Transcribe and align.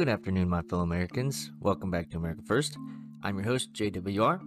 Good 0.00 0.08
afternoon, 0.08 0.48
my 0.48 0.62
fellow 0.62 0.82
Americans. 0.82 1.52
Welcome 1.60 1.90
back 1.90 2.08
to 2.08 2.16
America 2.16 2.40
First. 2.46 2.78
I'm 3.22 3.36
your 3.36 3.44
host, 3.44 3.74
JWR. 3.74 4.40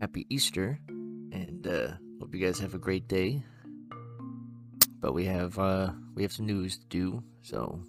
Happy 0.00 0.26
Easter, 0.28 0.80
and 0.88 1.64
uh, 1.64 1.92
hope 2.18 2.34
you 2.34 2.44
guys 2.44 2.58
have 2.58 2.74
a 2.74 2.80
great 2.80 3.06
day. 3.06 3.44
But 4.98 5.12
we 5.12 5.24
have 5.26 5.56
uh, 5.56 5.92
we 6.16 6.24
have 6.24 6.32
some 6.32 6.46
news 6.46 6.78
to 6.78 6.86
do. 6.88 7.22
So 7.42 7.80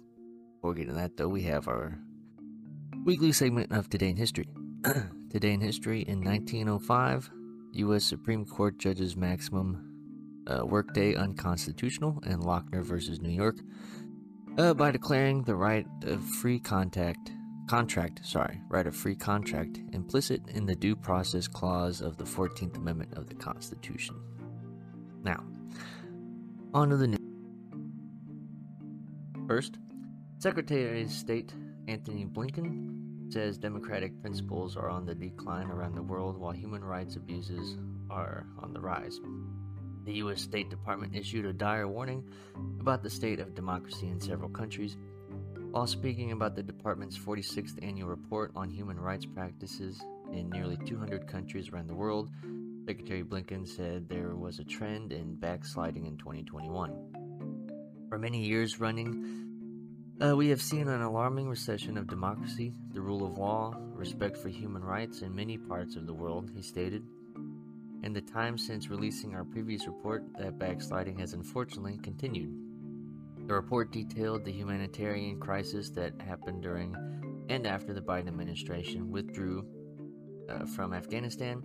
before 0.54 0.70
we 0.70 0.76
get 0.76 0.82
into 0.82 0.94
that, 0.94 1.16
though, 1.16 1.26
we 1.26 1.42
have 1.42 1.66
our 1.66 1.98
weekly 3.04 3.32
segment 3.32 3.72
of 3.72 3.90
Today 3.90 4.10
in 4.10 4.16
History. 4.16 4.46
Today 5.30 5.50
in 5.50 5.60
History 5.60 6.02
in 6.02 6.22
1905, 6.22 7.28
U.S. 7.72 8.04
Supreme 8.04 8.44
Court 8.44 8.78
judges 8.78 9.16
maximum 9.16 9.94
uh, 10.46 10.64
workday 10.64 11.16
unconstitutional 11.16 12.22
in 12.24 12.38
Lochner 12.38 12.84
versus 12.84 13.20
New 13.20 13.30
York 13.30 13.56
uh, 14.58 14.74
by 14.74 14.90
declaring 14.90 15.42
the 15.42 15.54
right 15.54 15.86
of 16.04 16.24
free 16.40 16.58
contact 16.58 17.30
contract, 17.66 18.20
sorry, 18.24 18.60
right 18.68 18.86
of 18.86 18.94
free 18.94 19.14
contract 19.14 19.80
implicit 19.92 20.42
in 20.48 20.66
the 20.66 20.74
due 20.74 20.94
process 20.94 21.48
clause 21.48 22.00
of 22.00 22.16
the 22.18 22.24
14th 22.24 22.76
Amendment 22.76 23.14
of 23.14 23.26
the 23.26 23.34
Constitution. 23.34 24.16
Now, 25.22 25.42
on 26.74 26.90
to 26.90 26.96
the 26.96 27.06
news. 27.08 27.18
First, 29.48 29.78
Secretary 30.38 31.02
of 31.02 31.10
State 31.10 31.54
Antony 31.88 32.26
Blinken 32.26 33.32
says 33.32 33.58
democratic 33.58 34.20
principles 34.20 34.76
are 34.76 34.90
on 34.90 35.06
the 35.06 35.14
decline 35.14 35.70
around 35.70 35.94
the 35.94 36.02
world 36.02 36.36
while 36.38 36.52
human 36.52 36.84
rights 36.84 37.16
abuses 37.16 37.78
are 38.10 38.46
on 38.62 38.72
the 38.72 38.80
rise. 38.80 39.20
The 40.04 40.14
U.S. 40.14 40.42
State 40.42 40.68
Department 40.68 41.14
issued 41.16 41.46
a 41.46 41.52
dire 41.52 41.88
warning 41.88 42.24
about 42.80 43.02
the 43.02 43.10
state 43.10 43.40
of 43.40 43.54
democracy 43.54 44.08
in 44.08 44.20
several 44.20 44.50
countries. 44.50 44.96
While 45.70 45.86
speaking 45.86 46.32
about 46.32 46.54
the 46.54 46.62
department's 46.62 47.18
46th 47.18 47.82
annual 47.82 48.08
report 48.08 48.52
on 48.54 48.68
human 48.68 49.00
rights 49.00 49.26
practices 49.26 50.00
in 50.32 50.50
nearly 50.50 50.76
200 50.84 51.26
countries 51.26 51.70
around 51.70 51.88
the 51.88 51.94
world, 51.94 52.30
Secretary 52.86 53.24
Blinken 53.24 53.66
said 53.66 54.08
there 54.08 54.36
was 54.36 54.58
a 54.58 54.64
trend 54.64 55.12
in 55.12 55.36
backsliding 55.36 56.04
in 56.04 56.18
2021. 56.18 56.92
For 58.10 58.18
many 58.18 58.44
years 58.44 58.78
running, 58.78 59.44
uh, 60.20 60.36
we 60.36 60.48
have 60.48 60.60
seen 60.60 60.86
an 60.88 61.00
alarming 61.00 61.48
recession 61.48 61.96
of 61.96 62.06
democracy, 62.06 62.74
the 62.92 63.00
rule 63.00 63.26
of 63.26 63.38
law, 63.38 63.74
respect 63.94 64.36
for 64.36 64.48
human 64.48 64.84
rights 64.84 65.22
in 65.22 65.34
many 65.34 65.56
parts 65.56 65.96
of 65.96 66.06
the 66.06 66.14
world, 66.14 66.50
he 66.54 66.62
stated. 66.62 67.02
In 68.04 68.12
the 68.12 68.20
time 68.20 68.58
since 68.58 68.90
releasing 68.90 69.34
our 69.34 69.44
previous 69.44 69.86
report, 69.86 70.24
that 70.38 70.58
backsliding 70.58 71.18
has 71.20 71.32
unfortunately 71.32 71.98
continued. 72.02 72.54
The 73.46 73.54
report 73.54 73.92
detailed 73.92 74.44
the 74.44 74.52
humanitarian 74.52 75.40
crisis 75.40 75.88
that 75.90 76.20
happened 76.20 76.62
during 76.62 76.94
and 77.48 77.66
after 77.66 77.94
the 77.94 78.02
Biden 78.02 78.28
administration 78.28 79.10
withdrew 79.10 79.66
uh, 80.50 80.66
from 80.66 80.92
Afghanistan. 80.92 81.62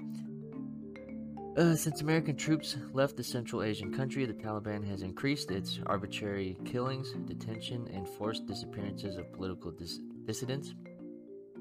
Uh, 1.58 1.76
since 1.76 2.00
American 2.00 2.38
troops 2.38 2.78
left 2.94 3.18
the 3.18 3.24
Central 3.24 3.62
Asian 3.62 3.94
country, 3.94 4.26
the 4.26 4.34
Taliban 4.34 4.88
has 4.88 5.02
increased 5.02 5.52
its 5.52 5.82
arbitrary 5.88 6.58
killings, 6.64 7.12
detention, 7.26 7.86
and 7.94 8.08
forced 8.08 8.46
disappearances 8.46 9.18
of 9.18 9.34
political 9.34 9.72
dis- 9.72 10.00
dissidents. 10.24 10.74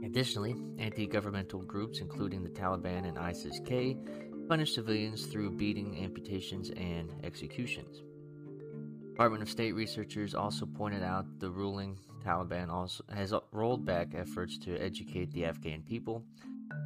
Additionally, 0.04 0.54
anti 0.78 1.06
governmental 1.06 1.62
groups, 1.62 1.98
including 1.98 2.44
the 2.44 2.50
Taliban 2.50 3.08
and 3.08 3.18
ISIS 3.18 3.60
K, 3.66 3.96
punish 4.48 4.74
civilians 4.74 5.26
through 5.26 5.50
beating, 5.50 6.02
amputations, 6.02 6.70
and 6.70 7.12
executions. 7.22 8.02
Department 9.10 9.42
of 9.42 9.50
State 9.50 9.72
researchers 9.72 10.34
also 10.34 10.64
pointed 10.64 11.02
out 11.02 11.26
the 11.38 11.50
ruling 11.50 11.98
Taliban 12.24 12.70
also 12.70 13.04
has 13.14 13.34
rolled 13.52 13.84
back 13.84 14.14
efforts 14.14 14.58
to 14.58 14.76
educate 14.78 15.30
the 15.32 15.44
Afghan 15.44 15.82
people. 15.82 16.24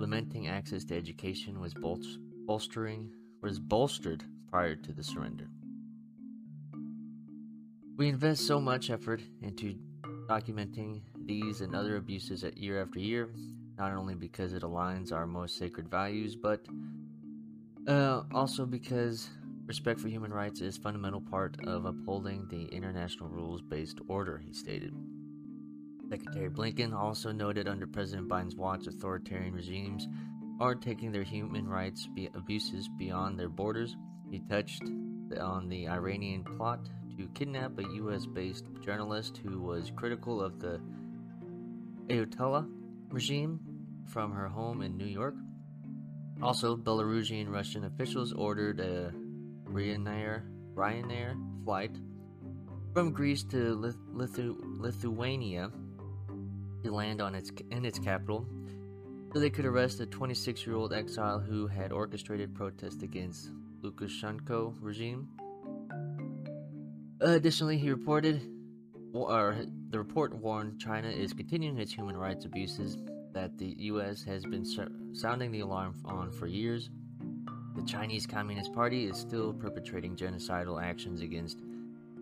Lamenting 0.01 0.49
access 0.49 0.85
to 0.85 0.97
education 0.97 1.61
was 1.61 1.75
bolstering 2.47 3.11
was 3.43 3.59
bolstered 3.59 4.25
prior 4.51 4.75
to 4.77 4.93
the 4.93 5.03
surrender. 5.03 5.49
We 7.97 8.09
invest 8.09 8.47
so 8.47 8.61
much 8.61 8.91
effort 8.91 9.21
into 9.43 9.77
documenting 10.27 11.03
these 11.27 11.61
and 11.61 11.75
other 11.75 11.97
abuses 11.97 12.45
year 12.57 12.81
after 12.81 12.99
year, 12.99 13.31
not 13.79 13.93
only 13.93 14.15
because 14.15 14.53
it 14.53 14.63
aligns 14.63 15.13
our 15.13 15.27
most 15.27 15.59
sacred 15.59 15.89
values, 15.89 16.37
but 16.37 16.65
uh, 17.87 18.23
also, 18.33 18.67
because 18.67 19.29
respect 19.67 20.01
for 20.01 20.09
human 20.09 20.33
rights 20.33 20.61
is 20.61 20.77
fundamental 20.77 21.21
part 21.21 21.57
of 21.67 21.85
upholding 21.85 22.47
the 22.49 22.65
international 22.67 23.29
rules-based 23.29 24.01
order, 24.09 24.39
he 24.39 24.53
stated. 24.53 24.95
Secretary 26.11 26.51
Blinken 26.51 26.93
also 26.93 27.33
noted 27.33 27.67
under 27.67 27.87
President 27.87 28.29
Biden's 28.29 28.55
watch, 28.55 28.87
authoritarian 28.87 29.55
regimes 29.55 30.07
are 30.61 30.75
taking 30.75 31.11
their 31.11 31.23
human 31.23 31.67
rights 31.67 32.09
abuses 32.35 32.89
beyond 32.99 33.39
their 33.39 33.49
borders. 33.49 33.97
He 34.31 34.41
touched 34.41 34.83
on 35.41 35.69
the 35.69 35.89
Iranian 35.89 36.45
plot 36.45 36.81
to 37.17 37.29
kidnap 37.35 37.79
a 37.79 37.83
U.S. 37.83 38.27
based 38.27 38.67
journalist 38.81 39.41
who 39.43 39.61
was 39.61 39.91
critical 39.97 40.43
of 40.43 40.61
the 40.61 40.81
Ayatollah 42.09 42.69
regime 43.09 43.61
from 44.07 44.33
her 44.33 44.49
home 44.49 44.83
in 44.83 44.97
New 44.97 45.07
York. 45.07 45.35
Also, 46.43 46.77
Belarusian 46.77 47.49
Russian 47.49 47.85
officials 47.85 48.33
ordered 48.33 48.81
a 48.81 49.13
Ryanair, 49.71 50.43
Ryanair 50.75 51.37
flight 51.65 51.97
from 52.93 53.13
Greece 53.13 53.45
to 53.45 53.77
Lithu- 54.13 54.59
Lithuania 54.81 55.71
to 56.83 56.93
land 56.93 57.23
on 57.23 57.37
its 57.37 57.53
in 57.71 57.85
its 57.85 58.01
capital, 58.01 58.45
so 59.33 59.39
they 59.39 59.51
could 59.51 59.65
arrest 59.65 60.01
a 60.01 60.07
26-year-old 60.07 60.93
exile 60.93 61.39
who 61.39 61.69
had 61.69 61.93
orchestrated 61.93 62.53
protests 62.55 63.05
against 63.05 63.53
Lukashenko 63.83 64.75
regime. 64.81 65.29
Additionally, 67.21 67.79
he 67.79 67.89
reported, 67.89 68.43
or 69.13 69.57
the 69.91 69.99
report 69.99 70.35
warned 70.35 70.81
China 70.81 71.09
is 71.09 71.33
continuing 71.33 71.79
its 71.79 71.93
human 71.93 72.17
rights 72.17 72.45
abuses 72.45 72.97
that 73.33 73.59
the 73.59 73.75
U.S. 73.79 74.23
has 74.25 74.45
been 74.45 74.65
sounding 75.15 75.51
the 75.51 75.61
alarm 75.61 75.95
on 76.05 76.31
for 76.31 76.47
years. 76.47 76.91
The 77.77 77.83
Chinese 77.85 78.27
Communist 78.27 78.73
Party 78.73 79.07
is 79.07 79.17
still 79.17 79.53
perpetrating 79.53 80.17
genocidal 80.17 80.83
actions 80.83 81.23
against 81.23 81.63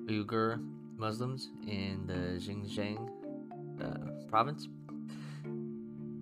Uyghur 0.06 0.64
Muslims 0.96 1.50
in 1.66 2.04
the 2.06 2.38
Xinjiang 2.38 3.08
uh, 3.82 4.28
province. 4.28 4.68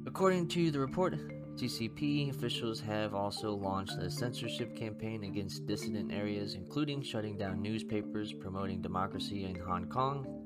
According 0.07 0.49
to 0.49 0.71
the 0.71 0.81
report, 0.81 1.15
CCP 1.57 2.31
officials 2.31 2.81
have 2.81 3.15
also 3.15 3.53
launched 3.53 3.99
a 3.99 4.09
censorship 4.09 4.77
campaign 4.77 5.25
against 5.25 5.67
dissident 5.67 6.13
areas, 6.13 6.55
including 6.55 7.03
shutting 7.03 7.37
down 7.37 7.61
newspapers 7.61 8.33
promoting 8.33 8.81
democracy 8.81 9.45
in 9.45 9.57
Hong 9.57 9.87
Kong 9.87 10.38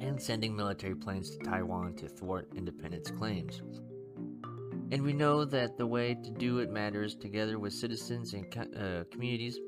and 0.00 0.20
sending 0.20 0.54
military 0.54 0.94
planes 0.94 1.30
to 1.30 1.38
Taiwan 1.38 1.94
to 1.96 2.08
thwart 2.08 2.48
independence 2.54 3.10
claims. 3.10 3.62
And 4.92 5.02
we 5.02 5.12
know 5.12 5.44
that 5.44 5.76
the 5.76 5.86
way 5.86 6.14
to 6.14 6.30
do 6.30 6.58
it 6.58 6.70
matters 6.70 7.16
together 7.16 7.58
with 7.58 7.72
citizens 7.72 8.34
and 8.34 8.46
uh, 8.56 9.04
communities 9.10 9.58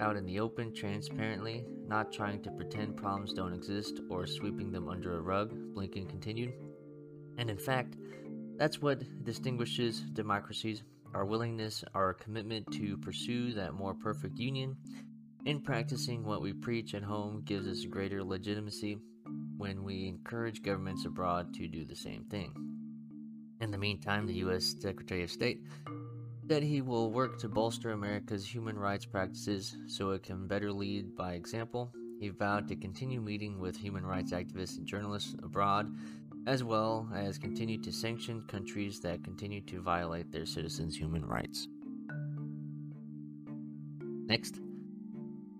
out 0.00 0.16
in 0.16 0.24
the 0.24 0.40
open, 0.40 0.74
transparently, 0.74 1.64
not 1.86 2.12
trying 2.12 2.42
to 2.42 2.50
pretend 2.50 2.96
problems 2.96 3.32
don't 3.32 3.52
exist 3.52 4.00
or 4.08 4.26
sweeping 4.26 4.72
them 4.72 4.88
under 4.88 5.18
a 5.18 5.20
rug, 5.20 5.54
Blinken 5.74 6.08
continued. 6.08 6.54
And 7.36 7.50
in 7.50 7.58
fact, 7.58 7.96
that's 8.56 8.80
what 8.80 9.02
distinguishes 9.24 10.00
democracies 10.00 10.82
our 11.14 11.24
willingness, 11.24 11.84
our 11.94 12.12
commitment 12.12 12.66
to 12.72 12.96
pursue 12.98 13.52
that 13.52 13.74
more 13.74 13.94
perfect 13.94 14.36
union. 14.36 14.76
In 15.46 15.60
practicing 15.60 16.24
what 16.24 16.42
we 16.42 16.52
preach 16.52 16.94
at 16.94 17.04
home 17.04 17.42
gives 17.44 17.68
us 17.68 17.84
greater 17.84 18.24
legitimacy 18.24 18.98
when 19.56 19.84
we 19.84 20.08
encourage 20.08 20.62
governments 20.62 21.04
abroad 21.04 21.54
to 21.54 21.68
do 21.68 21.84
the 21.84 21.96
same 21.96 22.24
thing. 22.24 22.52
In 23.60 23.70
the 23.70 23.78
meantime, 23.78 24.26
the 24.26 24.34
U.S. 24.34 24.74
Secretary 24.80 25.22
of 25.22 25.30
State 25.30 25.60
said 26.48 26.62
he 26.62 26.82
will 26.82 27.10
work 27.10 27.38
to 27.38 27.48
bolster 27.48 27.92
America's 27.92 28.46
human 28.46 28.78
rights 28.78 29.06
practices 29.06 29.76
so 29.86 30.10
it 30.10 30.22
can 30.22 30.46
better 30.46 30.72
lead 30.72 31.16
by 31.16 31.34
example. 31.34 31.92
He 32.20 32.28
vowed 32.28 32.68
to 32.68 32.76
continue 32.76 33.20
meeting 33.20 33.58
with 33.58 33.76
human 33.76 34.04
rights 34.04 34.32
activists 34.32 34.76
and 34.76 34.86
journalists 34.86 35.34
abroad, 35.42 35.94
as 36.46 36.62
well 36.62 37.08
as 37.14 37.38
continue 37.38 37.80
to 37.82 37.92
sanction 37.92 38.42
countries 38.48 39.00
that 39.00 39.24
continue 39.24 39.62
to 39.62 39.80
violate 39.80 40.30
their 40.30 40.46
citizens' 40.46 40.96
human 40.96 41.24
rights. 41.24 41.68
Next, 44.26 44.60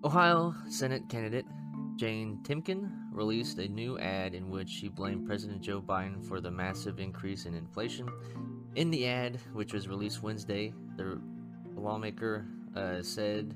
Ohio 0.03 0.53
Senate 0.69 1.03
candidate 1.09 1.45
Jane 1.97 2.39
Timken 2.43 2.91
released 3.15 3.57
a 3.59 3.67
new 3.67 3.97
ad 3.97 4.35
in 4.35 4.49
which 4.49 4.69
she 4.69 4.89
blamed 4.89 5.25
President 5.25 5.61
Joe 5.61 5.81
Biden 5.81 6.23
for 6.27 6.41
the 6.41 6.51
massive 6.51 6.99
increase 6.99 7.45
in 7.45 7.53
inflation. 7.53 8.09
In 8.75 8.91
the 8.91 9.07
ad, 9.07 9.39
which 9.53 9.73
was 9.73 9.87
released 9.87 10.21
Wednesday, 10.21 10.73
the 10.97 11.19
lawmaker 11.75 12.45
uh, 12.75 13.01
said 13.01 13.55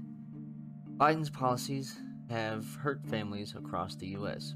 Biden's 0.97 1.29
policies 1.29 1.99
have 2.29 2.65
hurt 2.75 3.05
families 3.05 3.55
across 3.55 3.95
the 3.95 4.07
U.S. 4.07 4.55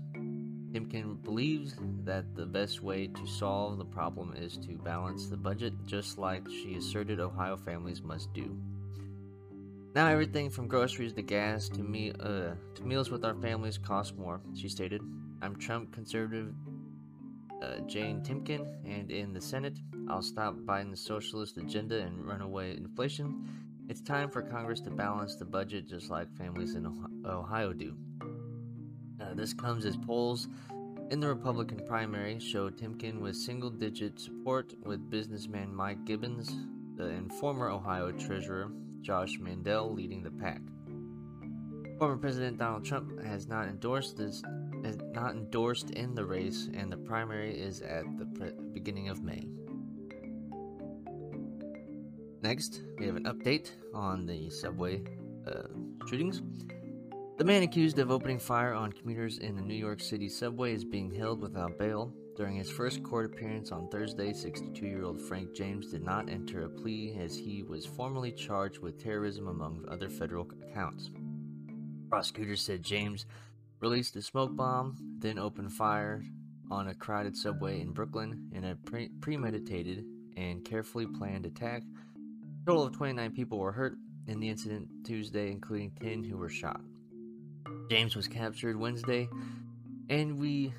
Timken 0.73 1.21
believes 1.21 1.75
that 2.03 2.35
the 2.35 2.45
best 2.45 2.81
way 2.81 3.07
to 3.07 3.27
solve 3.27 3.77
the 3.77 3.85
problem 3.85 4.33
is 4.35 4.57
to 4.57 4.77
balance 4.77 5.27
the 5.27 5.37
budget, 5.37 5.73
just 5.85 6.17
like 6.17 6.47
she 6.49 6.75
asserted 6.75 7.19
Ohio 7.19 7.57
families 7.57 8.01
must 8.01 8.33
do. 8.33 8.57
Now 9.95 10.07
everything 10.07 10.49
from 10.49 10.67
groceries 10.67 11.13
to 11.13 11.21
gas 11.21 11.69
to, 11.69 11.83
me- 11.83 12.13
uh, 12.19 12.55
to 12.73 12.83
meals 12.83 13.11
with 13.11 13.23
our 13.23 13.35
families 13.35 13.77
costs 13.77 14.17
more, 14.17 14.41
she 14.55 14.67
stated. 14.67 15.03
I'm 15.43 15.55
Trump 15.55 15.93
conservative 15.93 16.51
uh, 17.61 17.77
Jane 17.85 18.21
Timken, 18.21 18.65
and 18.85 19.11
in 19.11 19.33
the 19.33 19.41
Senate, 19.41 19.77
I'll 20.09 20.23
stop 20.23 20.55
Biden's 20.55 20.99
socialist 20.99 21.57
agenda 21.57 21.99
and 21.99 22.25
runaway 22.25 22.75
inflation. 22.75 23.47
It's 23.87 24.01
time 24.01 24.31
for 24.31 24.41
Congress 24.41 24.79
to 24.81 24.89
balance 24.89 25.35
the 25.35 25.45
budget 25.45 25.87
just 25.87 26.09
like 26.09 26.35
families 26.35 26.73
in 26.73 26.87
Ohio 27.23 27.71
do. 27.71 27.95
Uh, 29.21 29.35
this 29.35 29.53
comes 29.53 29.85
as 29.85 29.95
polls 29.95 30.47
in 31.11 31.19
the 31.19 31.27
Republican 31.27 31.85
primary 31.85 32.39
show 32.39 32.71
Timken 32.71 33.19
with 33.19 33.35
single 33.35 33.69
digit 33.69 34.19
support, 34.19 34.73
with 34.85 35.11
businessman 35.11 35.71
Mike 35.71 36.03
Gibbons 36.03 36.49
and 36.97 37.31
former 37.33 37.69
Ohio 37.69 38.11
Treasurer 38.11 38.71
Josh 39.03 39.37
Mandel 39.39 39.93
leading 39.93 40.23
the 40.23 40.31
pack. 40.31 40.61
Former 41.99 42.17
President 42.17 42.57
Donald 42.57 42.83
Trump 42.83 43.21
has 43.23 43.47
not 43.47 43.67
endorsed 43.67 44.17
this, 44.17 44.41
has 44.83 44.97
not 45.11 45.35
endorsed 45.35 45.91
in 45.91 46.15
the 46.15 46.25
race, 46.25 46.69
and 46.73 46.91
the 46.91 46.97
primary 46.97 47.53
is 47.59 47.81
at 47.81 48.03
the 48.17 48.25
pre- 48.25 48.53
beginning 48.73 49.09
of 49.09 49.21
May. 49.21 49.47
Next, 52.41 52.81
we 52.97 53.05
have 53.05 53.15
an 53.15 53.25
update 53.25 53.71
on 53.93 54.25
the 54.25 54.49
subway 54.49 55.03
uh, 55.47 55.67
shootings. 56.07 56.41
The 57.37 57.45
man 57.45 57.63
accused 57.63 57.99
of 57.99 58.11
opening 58.11 58.39
fire 58.39 58.73
on 58.73 58.91
commuters 58.91 59.37
in 59.37 59.55
the 59.55 59.61
New 59.61 59.75
York 59.75 60.01
City 60.01 60.29
subway 60.29 60.73
is 60.73 60.83
being 60.83 61.13
held 61.13 61.41
without 61.41 61.77
bail. 61.77 62.13
During 62.35 62.55
his 62.55 62.69
first 62.69 63.03
court 63.03 63.25
appearance 63.25 63.71
on 63.71 63.89
Thursday, 63.89 64.33
62 64.33 64.85
year 64.87 65.03
old 65.03 65.21
Frank 65.21 65.53
James 65.53 65.91
did 65.91 66.03
not 66.03 66.29
enter 66.29 66.63
a 66.63 66.69
plea 66.69 67.15
as 67.19 67.37
he 67.37 67.61
was 67.61 67.85
formally 67.85 68.31
charged 68.31 68.79
with 68.79 69.01
terrorism 69.01 69.47
among 69.47 69.85
other 69.87 70.09
federal 70.09 70.49
counts. 70.73 71.11
Prosecutors 72.09 72.61
said 72.61 72.81
James 72.81 73.27
released 73.81 74.15
a 74.15 74.21
smoke 74.21 74.55
bomb, 74.55 74.97
then 75.19 75.37
opened 75.37 75.73
fire 75.73 76.23
on 76.71 76.87
a 76.87 76.95
crowded 76.95 77.37
subway 77.37 77.81
in 77.81 77.91
Brooklyn 77.91 78.49
in 78.51 78.63
a 78.65 78.75
pre- 78.75 79.09
premeditated 79.21 80.03
and 80.35 80.65
carefully 80.65 81.05
planned 81.05 81.45
attack. 81.45 81.83
A 81.83 82.65
total 82.65 82.85
of 82.85 82.97
29 82.97 83.31
people 83.31 83.59
were 83.59 83.71
hurt 83.71 83.95
in 84.27 84.39
the 84.39 84.49
incident 84.49 84.87
Tuesday, 85.05 85.51
including 85.51 85.91
10 86.01 86.23
who 86.23 86.37
were 86.37 86.49
shot. 86.49 86.81
James 87.91 88.15
was 88.15 88.27
captured 88.27 88.75
Wednesday, 88.75 89.29
and 90.09 90.39
we 90.39 90.73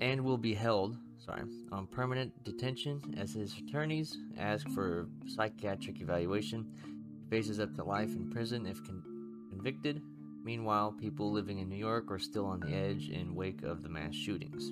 and 0.00 0.22
will 0.22 0.38
be 0.38 0.54
held, 0.54 0.96
sorry, 1.18 1.42
on 1.72 1.86
permanent 1.86 2.32
detention 2.44 3.00
as 3.18 3.32
his 3.32 3.54
attorneys 3.58 4.18
ask 4.38 4.68
for 4.70 5.08
psychiatric 5.26 6.00
evaluation. 6.00 6.66
He 6.84 7.30
faces 7.30 7.60
up 7.60 7.74
to 7.76 7.84
life 7.84 8.10
in 8.10 8.30
prison 8.30 8.66
if 8.66 8.82
con- 8.84 9.02
convicted. 9.50 10.02
Meanwhile, 10.44 10.92
people 10.92 11.32
living 11.32 11.58
in 11.58 11.68
New 11.68 11.76
York 11.76 12.10
are 12.10 12.18
still 12.18 12.46
on 12.46 12.60
the 12.60 12.72
edge 12.72 13.08
in 13.08 13.34
wake 13.34 13.62
of 13.62 13.82
the 13.82 13.88
mass 13.88 14.14
shootings. 14.14 14.70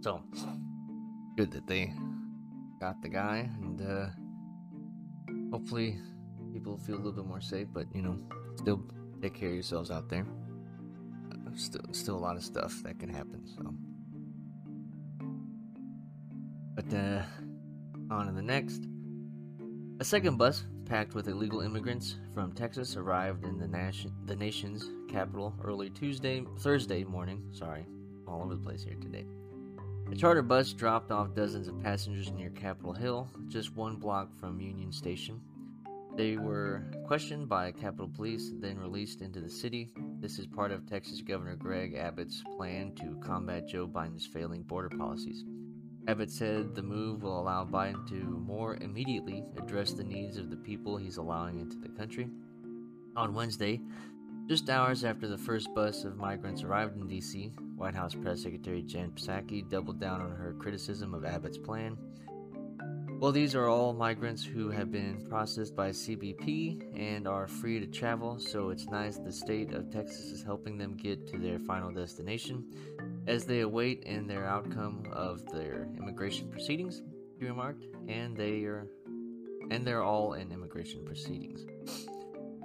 So, 0.00 0.22
good 1.36 1.52
that 1.52 1.66
they 1.66 1.92
got 2.80 3.00
the 3.02 3.08
guy, 3.08 3.48
and 3.60 3.80
uh, 3.80 4.06
hopefully, 5.52 5.98
people 6.52 6.76
feel 6.78 6.96
a 6.96 6.98
little 6.98 7.12
bit 7.12 7.26
more 7.26 7.40
safe. 7.40 7.68
But 7.72 7.86
you 7.94 8.02
know, 8.02 8.16
still 8.56 8.82
take 9.22 9.34
care 9.34 9.48
of 9.48 9.54
yourselves 9.54 9.90
out 9.90 10.08
there 10.08 10.26
still 11.58 11.82
still 11.92 12.16
a 12.16 12.18
lot 12.18 12.36
of 12.36 12.44
stuff 12.44 12.82
that 12.84 12.98
can 12.98 13.08
happen. 13.08 13.42
So, 13.46 13.74
uh, 16.94 17.22
on 18.10 18.26
to 18.26 18.32
the 18.32 18.42
next. 18.42 18.86
A 20.00 20.04
second 20.04 20.36
bus 20.36 20.64
packed 20.84 21.14
with 21.14 21.28
illegal 21.28 21.60
immigrants 21.60 22.16
from 22.32 22.52
Texas 22.52 22.96
arrived 22.96 23.44
in 23.44 23.58
the 23.58 23.68
nation 23.68 24.12
the 24.26 24.36
nation's 24.36 24.90
capital 25.08 25.54
early 25.62 25.90
Tuesday 25.90 26.44
Thursday 26.60 27.04
morning. 27.04 27.42
Sorry, 27.52 27.84
all 28.26 28.42
over 28.42 28.54
the 28.54 28.60
place 28.60 28.82
here 28.82 28.96
today. 29.00 29.26
A 30.10 30.16
charter 30.16 30.42
bus 30.42 30.72
dropped 30.72 31.10
off 31.10 31.34
dozens 31.34 31.68
of 31.68 31.82
passengers 31.82 32.32
near 32.32 32.50
Capitol 32.50 32.94
Hill, 32.94 33.28
just 33.48 33.76
one 33.76 33.96
block 33.96 34.34
from 34.38 34.60
Union 34.60 34.90
Station. 34.90 35.40
They 36.16 36.36
were 36.36 36.90
questioned 37.06 37.48
by 37.48 37.70
Capitol 37.72 38.08
Police, 38.08 38.52
then 38.58 38.78
released 38.78 39.20
into 39.20 39.40
the 39.40 39.50
city. 39.50 39.92
This 40.20 40.38
is 40.38 40.46
part 40.46 40.72
of 40.72 40.86
Texas 40.86 41.20
Governor 41.20 41.56
Greg 41.56 41.94
Abbott's 41.94 42.42
plan 42.56 42.92
to 42.96 43.20
combat 43.22 43.68
Joe 43.68 43.86
Biden's 43.86 44.26
failing 44.26 44.62
border 44.62 44.88
policies. 44.88 45.44
Abbott 46.08 46.30
said 46.30 46.74
the 46.74 46.82
move 46.82 47.22
will 47.22 47.38
allow 47.38 47.66
Biden 47.66 48.08
to 48.08 48.14
more 48.14 48.76
immediately 48.80 49.44
address 49.58 49.92
the 49.92 50.02
needs 50.02 50.38
of 50.38 50.48
the 50.48 50.56
people 50.56 50.96
he's 50.96 51.18
allowing 51.18 51.60
into 51.60 51.76
the 51.76 51.90
country. 51.90 52.30
On 53.14 53.34
Wednesday, 53.34 53.82
just 54.46 54.70
hours 54.70 55.04
after 55.04 55.28
the 55.28 55.36
first 55.36 55.68
bus 55.74 56.04
of 56.04 56.16
migrants 56.16 56.62
arrived 56.62 56.96
in 56.96 57.06
D.C., 57.06 57.52
White 57.76 57.94
House 57.94 58.14
Press 58.14 58.42
Secretary 58.42 58.80
Jen 58.80 59.10
Psaki 59.10 59.68
doubled 59.68 60.00
down 60.00 60.22
on 60.22 60.30
her 60.30 60.54
criticism 60.58 61.12
of 61.12 61.26
Abbott's 61.26 61.58
plan. 61.58 61.98
Well, 63.20 63.32
these 63.32 63.54
are 63.54 63.68
all 63.68 63.92
migrants 63.92 64.42
who 64.42 64.70
have 64.70 64.90
been 64.90 65.26
processed 65.28 65.76
by 65.76 65.90
CBP 65.90 66.98
and 66.98 67.28
are 67.28 67.46
free 67.46 67.80
to 67.80 67.86
travel, 67.86 68.38
so 68.38 68.70
it's 68.70 68.86
nice 68.86 69.18
the 69.18 69.30
state 69.30 69.74
of 69.74 69.90
Texas 69.90 70.32
is 70.32 70.42
helping 70.42 70.78
them 70.78 70.96
get 70.96 71.26
to 71.26 71.36
their 71.36 71.58
final 71.58 71.92
destination 71.92 72.64
as 73.28 73.44
they 73.44 73.60
await 73.60 74.02
in 74.04 74.26
their 74.26 74.46
outcome 74.46 75.04
of 75.12 75.44
their 75.52 75.86
immigration 75.98 76.48
proceedings, 76.48 77.02
he 77.38 77.46
remarked, 77.46 77.84
and 78.08 78.36
they 78.36 78.64
are 78.64 78.88
and 79.70 79.86
they're 79.86 80.02
all 80.02 80.32
in 80.32 80.50
immigration 80.50 81.04
proceedings. 81.04 81.66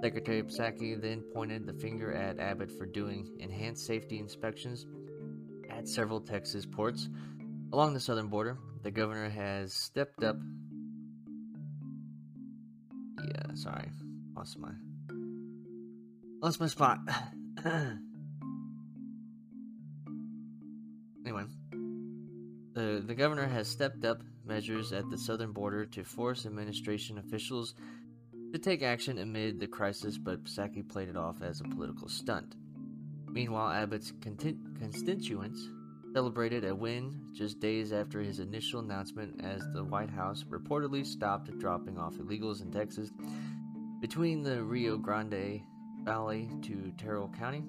Secretary 0.00 0.42
Psaki 0.42 1.00
then 1.00 1.20
pointed 1.34 1.66
the 1.66 1.74
finger 1.74 2.12
at 2.12 2.40
Abbott 2.40 2.70
for 2.70 2.86
doing 2.86 3.28
enhanced 3.40 3.86
safety 3.86 4.18
inspections 4.18 4.86
at 5.70 5.86
several 5.86 6.20
Texas 6.20 6.64
ports 6.64 7.10
along 7.72 7.92
the 7.92 8.00
southern 8.00 8.28
border 8.28 8.56
the 8.82 8.90
governor 8.90 9.28
has 9.28 9.72
stepped 9.72 10.22
up. 10.22 10.36
Yeah, 13.18 13.54
sorry, 13.54 13.90
lost 14.36 14.58
my 14.58 14.72
lost 16.42 16.60
my 16.60 16.66
spot. 16.66 16.98
the 23.00 23.14
governor 23.14 23.46
has 23.46 23.68
stepped 23.68 24.04
up 24.04 24.22
measures 24.44 24.92
at 24.92 25.08
the 25.10 25.18
southern 25.18 25.52
border 25.52 25.86
to 25.86 26.04
force 26.04 26.46
administration 26.46 27.18
officials 27.18 27.74
to 28.52 28.58
take 28.58 28.82
action 28.82 29.18
amid 29.18 29.58
the 29.58 29.66
crisis, 29.66 30.16
but 30.18 30.44
Psaki 30.44 30.88
played 30.88 31.08
it 31.08 31.16
off 31.16 31.42
as 31.42 31.60
a 31.60 31.64
political 31.64 32.08
stunt. 32.08 32.54
Meanwhile, 33.28 33.72
Abbott's 33.72 34.12
constituents 34.22 35.68
celebrated 36.14 36.64
a 36.64 36.74
win 36.74 37.30
just 37.32 37.58
days 37.58 37.92
after 37.92 38.20
his 38.20 38.38
initial 38.38 38.78
announcement 38.78 39.40
as 39.42 39.60
the 39.72 39.82
White 39.82 40.10
House 40.10 40.44
reportedly 40.44 41.04
stopped 41.04 41.50
dropping 41.58 41.98
off 41.98 42.14
illegals 42.14 42.62
in 42.62 42.70
Texas 42.70 43.10
between 44.00 44.44
the 44.44 44.62
Rio 44.62 44.96
Grande 44.96 45.62
Valley 46.04 46.48
to 46.62 46.92
Terrell 46.96 47.32
County. 47.36 47.64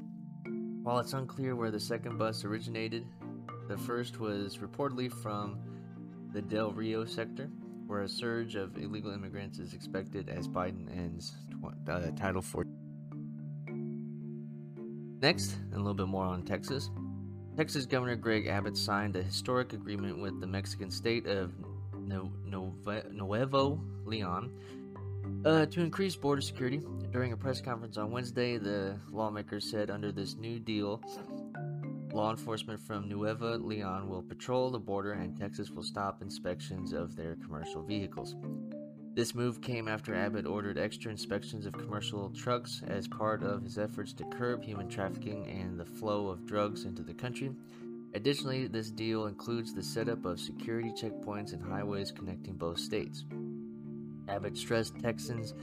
While 0.83 0.99
it's 0.99 1.13
unclear 1.13 1.55
where 1.55 1.71
the 1.71 1.79
second 1.79 2.19
bus 2.19 2.45
originated, 2.45 3.07
the 3.67 3.77
first 3.77 4.19
was 4.19 4.57
reportedly 4.57 5.11
from 5.11 5.57
the 6.33 6.41
Del 6.41 6.71
Rio 6.71 7.05
sector, 7.05 7.49
where 7.87 8.01
a 8.01 8.09
surge 8.09 8.55
of 8.55 8.77
illegal 8.77 9.11
immigrants 9.11 9.59
is 9.59 9.73
expected 9.73 10.29
as 10.29 10.47
Biden 10.47 10.89
ends 10.95 11.33
uh, 11.89 12.11
Title 12.15 12.41
4. 12.41 12.65
Next, 15.21 15.55
a 15.73 15.77
little 15.77 15.93
bit 15.93 16.07
more 16.07 16.25
on 16.25 16.43
Texas. 16.43 16.89
Texas 17.55 17.85
Governor 17.85 18.15
Greg 18.15 18.47
Abbott 18.47 18.75
signed 18.75 19.15
a 19.15 19.23
historic 19.23 19.73
agreement 19.73 20.21
with 20.21 20.39
the 20.41 20.47
Mexican 20.47 20.91
state 20.91 21.25
of 21.25 21.51
Nuevo 22.05 23.81
Leon 24.05 24.51
uh, 25.45 25.65
to 25.67 25.81
increase 25.81 26.15
border 26.15 26.41
security. 26.41 26.81
During 27.11 27.31
a 27.31 27.37
press 27.37 27.61
conference 27.61 27.97
on 27.97 28.11
Wednesday, 28.11 28.57
the 28.57 28.99
lawmakers 29.11 29.69
said 29.69 29.89
under 29.89 30.11
this 30.11 30.35
new 30.35 30.59
deal, 30.59 31.01
law 32.15 32.31
enforcement 32.31 32.79
from 32.79 33.09
Nuevo 33.09 33.57
Leon 33.57 34.07
will 34.07 34.21
patrol 34.21 34.69
the 34.69 34.79
border 34.79 35.11
and 35.11 35.37
Texas 35.37 35.69
will 35.69 35.83
stop 35.83 36.21
inspections 36.21 36.93
of 36.93 37.13
their 37.17 37.35
commercial 37.35 37.83
vehicles. 37.83 38.37
This 39.13 39.35
move 39.35 39.59
came 39.59 39.89
after 39.89 40.15
Abbott 40.15 40.45
ordered 40.45 40.77
extra 40.77 41.11
inspections 41.11 41.65
of 41.65 41.73
commercial 41.73 42.29
trucks 42.29 42.81
as 42.87 43.05
part 43.05 43.43
of 43.43 43.63
his 43.63 43.77
efforts 43.77 44.13
to 44.13 44.23
curb 44.25 44.63
human 44.63 44.87
trafficking 44.87 45.45
and 45.47 45.77
the 45.77 45.85
flow 45.85 46.29
of 46.29 46.45
drugs 46.45 46.85
into 46.85 47.03
the 47.03 47.13
country. 47.13 47.51
Additionally, 48.13 48.67
this 48.67 48.91
deal 48.91 49.27
includes 49.27 49.73
the 49.73 49.83
setup 49.83 50.23
of 50.23 50.39
security 50.39 50.91
checkpoints 50.91 51.51
and 51.51 51.61
highways 51.61 52.13
connecting 52.13 52.55
both 52.55 52.79
states. 52.79 53.25
Abbott 54.29 54.57
stressed 54.57 54.97
Texans 54.99 55.53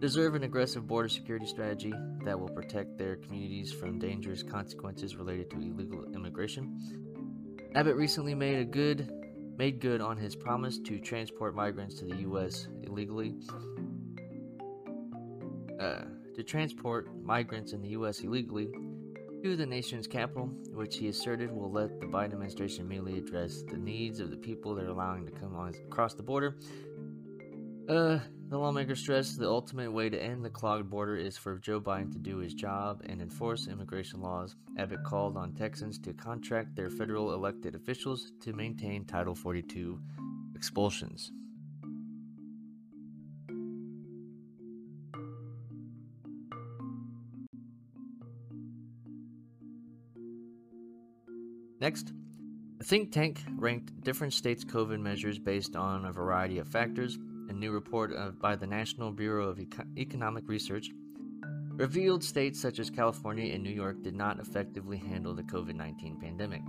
deserve 0.00 0.34
an 0.34 0.42
aggressive 0.44 0.86
border 0.86 1.08
security 1.08 1.46
strategy 1.46 1.92
that 2.24 2.38
will 2.38 2.48
protect 2.48 2.96
their 2.96 3.16
communities 3.16 3.70
from 3.72 3.98
dangerous 3.98 4.42
consequences 4.42 5.14
related 5.14 5.50
to 5.50 5.56
illegal 5.56 6.04
immigration. 6.14 7.56
Abbott 7.74 7.96
recently 7.96 8.34
made 8.34 8.58
a 8.58 8.64
good 8.64 9.12
made 9.56 9.78
good 9.78 10.00
on 10.00 10.16
his 10.16 10.34
promise 10.34 10.78
to 10.78 10.98
transport 10.98 11.54
migrants 11.54 11.96
to 11.96 12.06
the 12.06 12.16
U.S. 12.16 12.66
illegally. 12.82 13.34
Uh, 15.78 16.04
to 16.34 16.42
transport 16.42 17.10
migrants 17.22 17.74
in 17.74 17.82
the 17.82 17.88
U.S. 17.88 18.20
illegally 18.20 18.70
to 19.42 19.56
the 19.56 19.66
nation's 19.66 20.06
capital, 20.06 20.46
which 20.72 20.96
he 20.96 21.08
asserted 21.08 21.52
will 21.52 21.70
let 21.70 22.00
the 22.00 22.06
Biden 22.06 22.32
administration 22.32 22.86
immediately 22.86 23.18
address 23.18 23.62
the 23.62 23.76
needs 23.76 24.20
of 24.20 24.30
the 24.30 24.36
people 24.36 24.74
they're 24.74 24.88
allowing 24.88 25.26
to 25.26 25.32
come 25.32 25.54
on, 25.54 25.74
across 25.86 26.14
the 26.14 26.22
border. 26.22 26.56
Uh, 27.88 28.18
the 28.50 28.58
lawmaker 28.58 28.96
stressed 28.96 29.38
the 29.38 29.48
ultimate 29.48 29.92
way 29.92 30.10
to 30.10 30.20
end 30.20 30.44
the 30.44 30.50
clogged 30.50 30.90
border 30.90 31.14
is 31.14 31.38
for 31.38 31.56
Joe 31.58 31.80
Biden 31.80 32.10
to 32.12 32.18
do 32.18 32.38
his 32.38 32.52
job 32.52 33.00
and 33.06 33.22
enforce 33.22 33.68
immigration 33.68 34.20
laws. 34.20 34.56
Abbott 34.76 35.04
called 35.04 35.36
on 35.36 35.52
Texans 35.52 36.00
to 36.00 36.12
contract 36.12 36.74
their 36.74 36.90
federal 36.90 37.32
elected 37.32 37.76
officials 37.76 38.32
to 38.40 38.52
maintain 38.52 39.04
Title 39.04 39.36
42 39.36 40.00
expulsions. 40.56 41.30
Next, 51.80 52.12
a 52.80 52.84
think 52.84 53.12
tank 53.12 53.44
ranked 53.56 54.00
different 54.02 54.32
states' 54.32 54.64
COVID 54.64 55.00
measures 55.00 55.38
based 55.38 55.76
on 55.76 56.04
a 56.04 56.12
variety 56.12 56.58
of 56.58 56.66
factors. 56.66 57.16
A 57.50 57.52
new 57.52 57.72
report 57.72 58.12
of, 58.12 58.40
by 58.40 58.54
the 58.54 58.66
National 58.66 59.10
Bureau 59.10 59.48
of 59.48 59.58
Eco- 59.58 59.84
Economic 59.98 60.48
Research 60.48 60.90
revealed 61.72 62.22
states 62.24 62.60
such 62.60 62.78
as 62.78 62.88
California 62.88 63.52
and 63.52 63.62
New 63.62 63.70
York 63.70 64.02
did 64.02 64.14
not 64.14 64.38
effectively 64.38 64.96
handle 64.96 65.34
the 65.34 65.42
COVID 65.42 65.74
19 65.74 66.20
pandemic. 66.20 66.62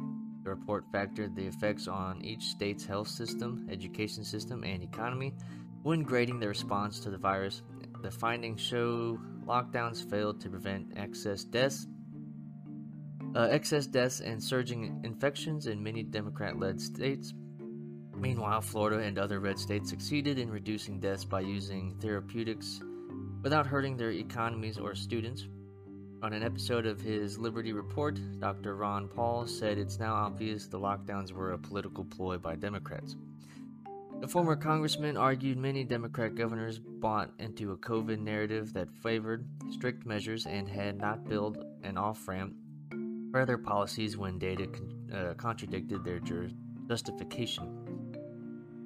The 0.43 0.50
report 0.50 0.91
factored 0.91 1.35
the 1.35 1.45
effects 1.45 1.88
on 1.88 2.21
each 2.23 2.43
state's 2.45 2.83
health 2.83 3.07
system, 3.07 3.67
education 3.69 4.23
system, 4.23 4.63
and 4.63 4.81
economy 4.81 5.35
when 5.83 6.01
grading 6.01 6.39
the 6.39 6.47
response 6.47 7.00
to 7.01 7.11
the 7.11 7.17
virus. 7.17 7.61
The 8.01 8.09
findings 8.09 8.59
show 8.59 9.19
lockdowns 9.45 10.09
failed 10.09 10.41
to 10.41 10.50
prevent 10.50 10.97
excess 10.97 11.43
deaths 11.43 11.88
uh, 13.35 13.47
excess 13.50 13.85
deaths 13.85 14.19
and 14.19 14.43
surging 14.43 15.00
infections 15.03 15.67
in 15.67 15.81
many 15.81 16.03
Democrat 16.03 16.59
led 16.59 16.81
states. 16.81 17.33
Meanwhile, 18.22 18.62
Florida 18.62 19.00
and 19.00 19.18
other 19.18 19.40
red 19.40 19.58
states 19.58 19.90
succeeded 19.90 20.38
in 20.38 20.51
reducing 20.51 21.00
deaths 21.00 21.25
by 21.25 21.40
using 21.42 21.96
therapeutics 22.00 22.80
without 23.42 23.66
hurting 23.66 23.98
their 23.98 24.12
economies 24.12 24.78
or 24.78 24.94
students. 24.94 25.48
On 26.22 26.32
an 26.32 26.44
episode 26.44 26.86
of 26.86 27.01
his 27.01 27.40
Liberty 27.40 27.74
Report, 27.74 28.20
Dr. 28.40 28.75
Ron 28.75 29.08
Paul 29.08 29.48
said 29.48 29.80
it's 29.80 29.98
now 29.98 30.13
obvious 30.13 30.68
the 30.68 30.80
lockdowns 30.80 31.32
were 31.32 31.54
a 31.54 31.58
political 31.58 32.06
ploy 32.06 32.38
by 32.38 32.56
Democrats. 32.56 33.16
The 34.20 34.28
former 34.28 34.56
congressman 34.56 35.18
argued 35.18 35.58
many 35.58 35.84
Democrat 35.84 36.36
governors 36.36 36.78
bought 36.78 37.32
into 37.40 37.72
a 37.72 37.78
COVID 37.78 38.20
narrative 38.20 38.72
that 38.74 38.94
favored 39.01 39.48
strict 39.72 40.06
measures 40.06 40.46
and 40.46 40.70
had 40.70 41.00
not 41.00 41.28
built 41.28 41.58
an 41.82 41.98
off 41.98 42.28
ramp 42.28 42.54
for 43.32 43.48
their 43.48 43.58
policies 43.58 44.16
when 44.16 44.38
data 44.38 44.68
con- 44.68 45.12
uh, 45.12 45.34
contradicted 45.34 46.04
their 46.04 46.22
justification. 46.88 47.80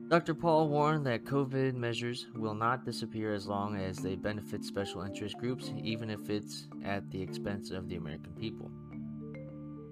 Dr. 0.08 0.36
Paul 0.36 0.70
warned 0.70 1.06
that 1.08 1.26
COVID 1.26 1.74
measures 1.74 2.28
will 2.36 2.54
not 2.54 2.86
disappear 2.86 3.34
as 3.34 3.48
long 3.48 3.76
as 3.76 3.98
they 3.98 4.16
benefit 4.16 4.64
special 4.64 5.02
interest 5.02 5.38
groups, 5.40 5.74
even 5.82 6.10
if 6.12 6.30
it's 6.30 6.68
at 6.84 7.10
the 7.10 7.22
expense 7.22 7.72
of 7.72 7.90
the 7.90 7.96
American 7.96 8.34
people. 8.34 8.70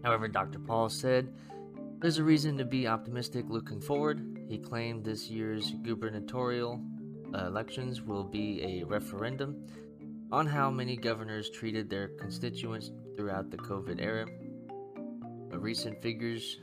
However, 0.03 0.27
Dr. 0.27 0.59
Paul 0.59 0.89
said 0.89 1.33
there's 1.99 2.19
a 2.19 2.23
reason 2.23 2.57
to 2.57 2.65
be 2.65 2.87
optimistic 2.87 3.45
looking 3.49 3.81
forward. 3.81 4.45
He 4.47 4.59
claimed 4.59 5.03
this 5.03 5.29
year's 5.29 5.71
gubernatorial 5.81 6.79
uh, 7.33 7.47
elections 7.47 8.01
will 8.01 8.23
be 8.23 8.61
a 8.63 8.83
referendum 8.83 9.65
on 10.31 10.45
how 10.45 10.69
many 10.69 10.95
governors 10.95 11.49
treated 11.49 11.89
their 11.89 12.09
constituents 12.09 12.91
throughout 13.15 13.49
the 13.49 13.57
COVID 13.57 13.99
era 13.99 14.27
recent 15.63 16.01
figures 16.01 16.59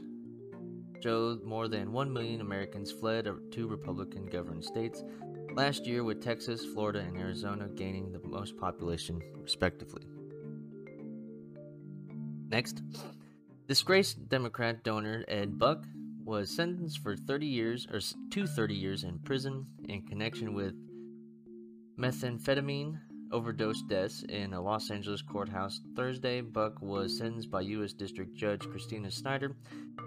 show 1.03 1.39
more 1.45 1.69
than 1.69 1.93
1 1.93 2.13
million 2.13 2.41
Americans 2.41 2.93
fled 2.93 3.29
to 3.53 3.67
Republican 3.67 4.27
governed 4.27 4.65
states 4.65 5.03
last 5.55 5.87
year, 5.87 6.05
with 6.05 6.23
Texas, 6.23 6.65
Florida, 6.65 7.01
and 7.01 7.17
Arizona 7.17 7.69
gaining 7.69 8.13
the 8.13 8.21
most 8.27 8.57
population, 8.57 9.21
respectively. 9.37 10.03
Next, 12.49 12.83
disgraced 13.67 14.29
Democrat 14.29 14.83
donor 14.85 15.25
Ed 15.29 15.59
Buck 15.59 15.85
was 16.25 16.51
sentenced 16.55 16.99
for 16.99 17.17
30 17.17 17.47
years 17.47 17.87
or 17.93 18.01
to 18.31 18.47
30 18.47 18.75
years 18.75 19.05
in 19.05 19.19
prison 19.21 19.67
in 19.89 20.03
connection 20.03 20.55
with 20.55 20.75
methamphetamine 21.99 22.99
overdose 23.33 23.83
deaths 23.83 24.25
in 24.29 24.53
a 24.53 24.61
Los 24.61 24.91
Angeles 24.91 25.23
courthouse 25.23 25.81
Thursday, 25.95 26.41
Buck 26.41 26.81
was 26.81 27.19
sentenced 27.19 27.51
by 27.51 27.61
U.S. 27.61 27.93
District 27.93 28.35
Judge 28.35 28.69
Christina 28.69 29.11
Snyder 29.11 29.57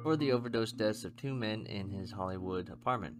for 0.01 0.17
the 0.17 0.31
overdose 0.31 0.73
deaths 0.73 1.05
of 1.05 1.15
two 1.15 1.33
men 1.33 1.65
in 1.67 1.89
his 1.89 2.11
Hollywood 2.11 2.69
apartment. 2.69 3.15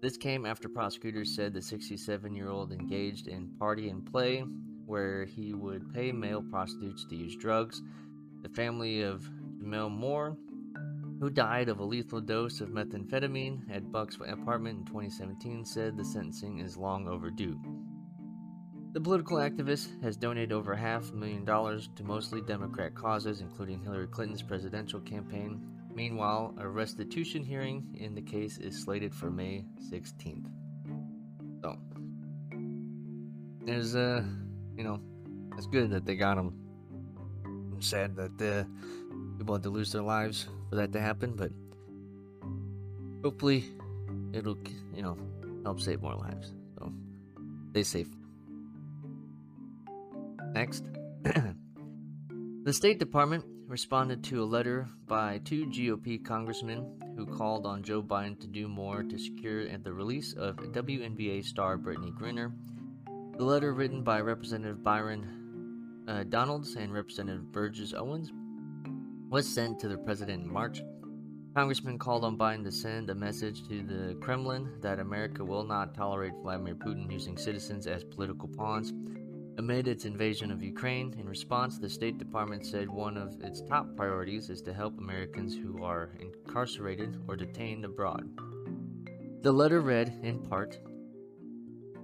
This 0.00 0.16
came 0.16 0.44
after 0.44 0.68
prosecutors 0.68 1.34
said 1.36 1.54
the 1.54 1.62
67 1.62 2.34
year 2.34 2.48
old 2.48 2.72
engaged 2.72 3.28
in 3.28 3.50
party 3.58 3.88
and 3.88 4.04
play, 4.04 4.40
where 4.84 5.24
he 5.24 5.54
would 5.54 5.94
pay 5.94 6.10
male 6.10 6.42
prostitutes 6.42 7.04
to 7.08 7.16
use 7.16 7.36
drugs. 7.36 7.80
The 8.42 8.48
family 8.48 9.02
of 9.02 9.30
Gemmel 9.62 9.90
Moore, 9.90 10.36
who 11.20 11.30
died 11.30 11.68
of 11.68 11.78
a 11.78 11.84
lethal 11.84 12.20
dose 12.20 12.60
of 12.60 12.70
methamphetamine 12.70 13.70
at 13.70 13.92
Buck's 13.92 14.16
apartment 14.16 14.80
in 14.80 14.84
2017, 14.86 15.64
said 15.64 15.96
the 15.96 16.04
sentencing 16.04 16.58
is 16.58 16.76
long 16.76 17.06
overdue. 17.06 17.60
The 18.92 19.00
political 19.00 19.38
activist 19.38 20.02
has 20.02 20.18
donated 20.18 20.52
over 20.52 20.74
half 20.74 21.10
a 21.10 21.14
million 21.14 21.46
dollars 21.46 21.88
to 21.96 22.04
mostly 22.04 22.42
Democrat 22.42 22.94
causes, 22.94 23.40
including 23.40 23.80
Hillary 23.82 24.06
Clinton's 24.06 24.42
presidential 24.42 25.00
campaign. 25.00 25.66
Meanwhile, 25.94 26.54
a 26.58 26.68
restitution 26.68 27.42
hearing 27.42 27.96
in 27.98 28.14
the 28.14 28.20
case 28.20 28.58
is 28.58 28.78
slated 28.78 29.14
for 29.14 29.30
May 29.30 29.64
16th. 29.90 30.46
So, 31.62 31.78
there's, 33.64 33.96
uh, 33.96 34.24
you 34.76 34.84
know, 34.84 35.00
it's 35.56 35.66
good 35.66 35.90
that 35.90 36.04
they 36.04 36.14
got 36.14 36.36
him. 36.36 36.52
I'm 37.46 37.80
sad 37.80 38.14
that 38.16 38.42
uh, 38.42 38.64
people 39.38 39.54
had 39.54 39.62
to 39.62 39.70
lose 39.70 39.90
their 39.92 40.02
lives 40.02 40.48
for 40.68 40.76
that 40.76 40.92
to 40.92 41.00
happen, 41.00 41.34
but 41.34 41.50
hopefully 43.24 43.64
it'll, 44.34 44.58
you 44.94 45.02
know, 45.02 45.16
help 45.64 45.80
save 45.80 46.02
more 46.02 46.14
lives. 46.14 46.52
So, 46.78 46.92
stay 47.70 47.84
safe. 47.84 48.21
Next. 50.52 50.84
the 51.22 52.72
State 52.72 52.98
Department 52.98 53.44
responded 53.66 54.22
to 54.24 54.42
a 54.42 54.44
letter 54.44 54.86
by 55.06 55.38
two 55.44 55.66
GOP 55.66 56.22
congressmen 56.22 57.00
who 57.16 57.24
called 57.24 57.64
on 57.64 57.82
Joe 57.82 58.02
Biden 58.02 58.38
to 58.40 58.46
do 58.46 58.68
more 58.68 59.02
to 59.02 59.18
secure 59.18 59.66
the 59.78 59.92
release 59.92 60.34
of 60.34 60.56
WNBA 60.56 61.44
star 61.44 61.78
Brittney 61.78 62.12
Griner. 62.12 62.52
The 63.38 63.44
letter, 63.44 63.72
written 63.72 64.02
by 64.02 64.20
Representative 64.20 64.82
Byron 64.82 66.04
uh, 66.06 66.24
Donalds 66.24 66.74
and 66.76 66.92
Representative 66.92 67.50
Burgess 67.50 67.94
Owens, 67.94 68.30
was 69.30 69.48
sent 69.48 69.78
to 69.80 69.88
the 69.88 69.96
president 69.96 70.44
in 70.44 70.52
March. 70.52 70.82
Congressman 71.54 71.98
called 71.98 72.24
on 72.24 72.36
Biden 72.36 72.64
to 72.64 72.72
send 72.72 73.08
a 73.08 73.14
message 73.14 73.66
to 73.68 73.82
the 73.82 74.16
Kremlin 74.20 74.68
that 74.82 75.00
America 75.00 75.42
will 75.42 75.64
not 75.64 75.94
tolerate 75.94 76.34
Vladimir 76.42 76.74
Putin 76.74 77.10
using 77.10 77.38
citizens 77.38 77.86
as 77.86 78.04
political 78.04 78.48
pawns 78.48 78.92
Amid 79.58 79.86
its 79.88 80.04
invasion 80.04 80.50
of 80.50 80.62
Ukraine, 80.62 81.14
in 81.18 81.28
response, 81.28 81.78
the 81.78 81.88
State 81.88 82.18
Department 82.18 82.64
said 82.64 82.88
one 82.88 83.16
of 83.16 83.40
its 83.42 83.60
top 83.62 83.96
priorities 83.96 84.50
is 84.50 84.62
to 84.62 84.72
help 84.72 84.98
Americans 84.98 85.54
who 85.54 85.82
are 85.82 86.16
incarcerated 86.20 87.20
or 87.28 87.36
detained 87.36 87.84
abroad. 87.84 88.28
The 89.42 89.52
letter 89.52 89.80
read, 89.80 90.20
in 90.22 90.38
part, 90.40 90.78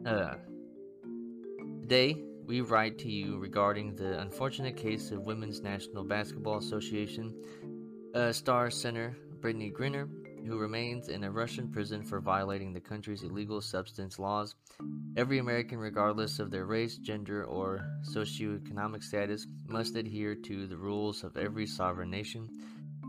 uh, 0.05 0.35
Today, 1.89 2.23
we 2.45 2.61
write 2.61 2.99
to 2.99 3.11
you 3.11 3.39
regarding 3.39 3.97
the 3.97 4.21
unfortunate 4.21 4.77
case 4.77 5.11
of 5.11 5.23
Women's 5.23 5.63
National 5.63 6.05
Basketball 6.05 6.59
Association 6.59 7.35
uh, 8.15 8.31
star 8.31 8.71
center 8.71 9.17
Brittney 9.41 9.73
Griner, 9.73 10.07
who 10.47 10.59
remains 10.59 11.09
in 11.09 11.25
a 11.25 11.31
Russian 11.31 11.69
prison 11.69 12.03
for 12.03 12.21
violating 12.21 12.73
the 12.73 12.81
country's 12.81 13.23
illegal 13.23 13.61
substance 13.61 14.19
laws. 14.19 14.55
Every 15.17 15.39
American, 15.39 15.79
regardless 15.79 16.39
of 16.39 16.51
their 16.51 16.67
race, 16.67 16.97
gender, 16.97 17.45
or 17.45 17.85
socioeconomic 18.09 19.03
status, 19.03 19.47
must 19.67 19.97
adhere 19.97 20.35
to 20.35 20.67
the 20.67 20.77
rules 20.77 21.25
of 21.25 21.37
every 21.37 21.67
sovereign 21.67 22.11
nation. 22.11 22.49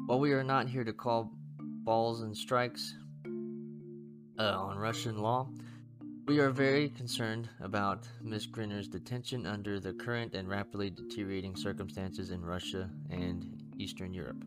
While 0.05 0.19
we 0.19 0.33
are 0.33 0.43
not 0.43 0.67
here 0.67 0.83
to 0.83 0.93
call 0.93 1.31
balls 1.59 2.21
and 2.21 2.35
strikes 2.35 2.95
uh, 4.39 4.57
on 4.57 4.77
Russian 4.77 5.17
law, 5.19 5.47
We 6.29 6.37
are 6.37 6.51
very 6.51 6.89
concerned 6.89 7.49
about 7.59 8.07
Ms. 8.21 8.45
Griner's 8.45 8.87
detention 8.87 9.47
under 9.47 9.79
the 9.79 9.93
current 9.93 10.35
and 10.35 10.47
rapidly 10.47 10.91
deteriorating 10.91 11.55
circumstances 11.55 12.29
in 12.29 12.45
Russia 12.45 12.87
and 13.09 13.63
Eastern 13.79 14.13
Europe. 14.13 14.45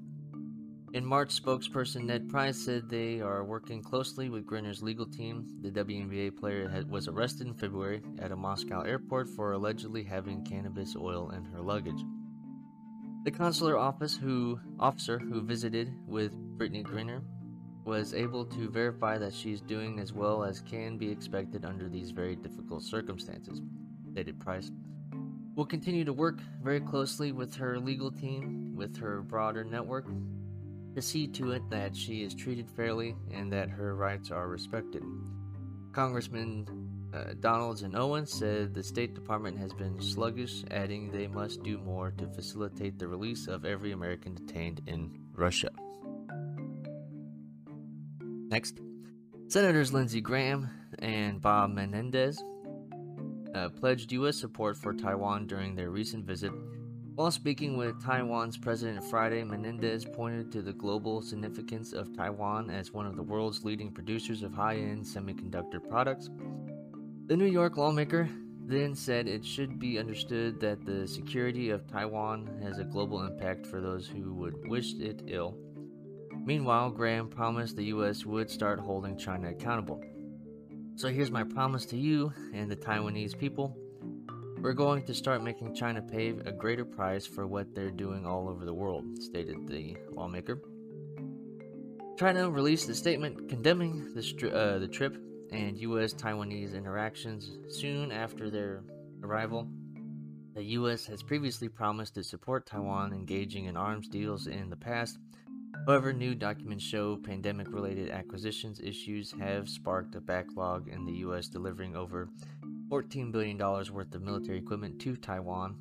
In 0.95 1.07
March, 1.07 1.43
spokesperson 1.43 2.05
Ned 2.05 2.29
Price 2.29 2.59
said 2.59 2.91
they 2.91 3.19
are 3.23 3.45
working 3.45 3.83
closely 3.83 4.29
with 4.29 4.45
Griner's 4.45 4.83
legal 4.83 5.07
team. 5.07 5.49
The 5.63 5.71
WNBA 5.71 6.37
player 6.37 6.69
had, 6.69 6.91
was 6.91 7.09
arrested 7.09 7.47
in 7.47 7.55
February 7.55 8.03
at 8.19 8.31
a 8.31 8.37
Moscow 8.37 8.83
airport 8.83 9.31
for 9.31 9.53
allegedly 9.53 10.05
having 10.05 10.45
cannabis 10.45 10.95
oil 10.95 11.31
in 11.31 11.47
her 11.47 11.63
luggage. 11.63 12.05
The 13.25 13.31
consular 13.31 13.79
office 13.79 14.19
who 14.19 14.61
officer 14.79 15.19
who 15.19 15.41
visited 15.41 15.95
with 16.07 16.35
Brittney 16.59 16.85
Griner 16.85 17.23
was 17.87 18.13
able 18.13 18.45
to 18.45 18.69
verify 18.69 19.17
that 19.17 19.33
she's 19.33 19.63
doing 19.63 19.99
as 19.99 20.13
well 20.13 20.45
as 20.45 20.61
can 20.61 20.99
be 20.99 21.11
expected 21.11 21.65
under 21.65 21.89
these 21.89 22.11
very 22.11 22.37
difficult 22.37 22.83
circumstances, 22.83 23.63
stated 24.11 24.39
Price. 24.39 24.71
We'll 25.55 25.65
continue 25.65 26.05
to 26.05 26.13
work 26.13 26.41
very 26.63 26.81
closely 26.81 27.33
with 27.33 27.55
her 27.55 27.79
legal 27.79 28.11
team, 28.11 28.75
with 28.77 28.99
her 28.99 29.23
broader 29.23 29.65
network, 29.65 30.07
to 30.95 31.03
see 31.03 31.27
to 31.27 31.53
it 31.53 31.63
that 31.71 31.97
she 31.97 32.23
is 32.23 32.35
treated 32.35 32.69
fairly 32.71 33.17
and 33.31 33.53
that 33.53 33.69
her 33.69 33.95
rights 33.95 34.31
are 34.31 34.49
respected. 34.49 35.03
Congressman 35.93 36.67
uh, 37.13 37.35
Donalds 37.41 37.83
and 37.83 37.95
Owens 37.95 38.33
said 38.33 38.73
the 38.73 38.83
State 38.83 39.15
Department 39.15 39.59
has 39.59 39.73
been 39.75 40.01
sluggish, 40.01 40.65
adding 40.71 41.11
they 41.11 41.27
must 41.27 41.63
do 41.63 41.79
more 41.79 42.11
to 42.13 42.27
facilitate 42.29 42.99
the 42.99 43.07
release 43.07 43.49
of 43.49 43.65
every 43.65 43.93
American 43.93 44.35
detained 44.35 44.81
in 44.87 45.19
Russia. 45.35 45.71
Next, 48.49 48.81
Senators 49.49 49.93
Lindsey 49.93 50.21
Graham 50.21 50.71
and 50.99 51.41
Bob 51.41 51.71
Menendez 51.71 52.43
uh, 53.55 53.69
pledged 53.69 54.13
U.S. 54.13 54.39
support 54.39 54.77
for 54.77 54.95
Taiwan 54.95 55.47
during 55.47 55.75
their 55.75 55.91
recent 55.91 56.25
visit 56.25 56.53
while 57.15 57.31
speaking 57.31 57.77
with 57.77 58.03
Taiwan's 58.03 58.57
president 58.57 59.05
Friday, 59.05 59.45
Menendez 59.45 60.05
pointed 60.05 60.51
to 60.53 60.63
the 60.63 60.73
global 60.73 61.21
significance 61.21 61.93
of 61.93 62.17
Taiwan 62.17 62.71
as 62.71 62.93
one 62.93 63.07
of 63.07 63.17
the 63.17 63.23
world's 63.23 63.65
leading 63.65 63.91
producers 63.91 64.43
of 64.43 64.55
high 64.55 64.77
end 64.77 65.05
semiconductor 65.05 65.87
products. 65.87 66.31
The 67.27 67.37
New 67.37 67.47
York 67.47 67.77
lawmaker 67.77 68.29
then 68.65 68.95
said 68.95 69.29
it 69.29 69.45
should 69.45 69.79
be 69.79 69.99
understood 69.99 70.59
that 70.61 70.87
the 70.87 71.07
security 71.07 71.71
of 71.71 71.87
Taiwan 71.87 72.49
has 72.63 72.79
a 72.79 72.85
global 72.85 73.27
impact 73.27 73.67
for 73.67 73.81
those 73.81 74.07
who 74.07 74.33
would 74.35 74.67
wish 74.69 74.95
it 74.95 75.23
ill. 75.27 75.57
Meanwhile, 76.45 76.91
Graham 76.91 77.29
promised 77.29 77.77
the 77.77 77.85
U.S. 77.87 78.25
would 78.25 78.51
start 78.51 78.81
holding 78.81 79.19
China 79.19 79.51
accountable. 79.51 80.03
So 80.97 81.09
here's 81.09 81.31
my 81.31 81.45
promise 81.45 81.85
to 81.87 81.97
you 81.97 82.33
and 82.55 82.71
the 82.71 82.77
Taiwanese 82.77 83.39
people 83.39 83.77
we're 84.63 84.73
going 84.73 85.05
to 85.05 85.13
start 85.13 85.43
making 85.43 85.75
China 85.75 86.01
pay 86.01 86.29
a 86.29 86.53
greater 86.53 86.85
price 86.85 87.27
for 87.27 87.49
what 87.49 87.75
they're 87.75 87.91
doing 87.91 88.25
all 88.25 88.49
over 88.49 88.65
the 88.65 88.73
world, 88.73 89.05
stated 89.21 89.67
the 89.67 89.97
lawmaker. 90.13 90.61
China 92.17 92.49
released 92.49 92.89
a 92.89 92.95
statement 92.95 93.49
condemning 93.49 94.15
the, 94.15 94.53
uh, 94.55 94.79
the 94.79 94.87
trip 94.87 95.17
and 95.51 95.77
U.S. 95.79 96.15
Taiwanese 96.15 96.77
interactions 96.77 97.59
soon 97.69 98.13
after 98.13 98.51
their 98.51 98.85
arrival. 99.25 99.67
The 100.55 100.63
U.S. 100.63 101.07
has 101.07 101.25
previously 101.25 101.69
promised 101.69 102.15
to 102.15 102.23
support 102.23 102.65
Taiwan 102.65 103.13
engaging 103.13 103.65
in 103.65 103.77
arms 103.77 104.07
deals 104.07 104.47
in 104.47 104.71
the 104.71 104.77
past. 104.77 105.19
However, 105.87 106.13
new 106.13 106.37
documents 106.37 106.85
show 106.85 107.17
pandemic 107.17 107.73
related 107.73 108.11
acquisitions 108.11 108.79
issues 108.79 109.35
have 109.41 109.69
sparked 109.69 110.15
a 110.15 110.21
backlog 110.21 110.87
in 110.87 111.05
the 111.05 111.15
U.S., 111.15 111.49
delivering 111.49 111.97
over 111.97 112.29
$14 112.93 113.33
billion 113.33 113.57
worth 113.57 114.15
of 114.15 114.21
military 114.21 114.59
equipment 114.59 115.01
to 115.01 115.17
Taiwan 115.17 115.77